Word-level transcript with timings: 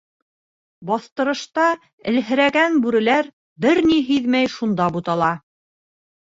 Баҫтырышта 0.89 1.65
әлһерәгән 2.13 2.81
бүреләр 2.87 3.31
бер 3.69 3.85
ни 3.93 4.01
һиҙмәй 4.11 4.53
шунда 4.59 4.93
бутала. 4.99 5.33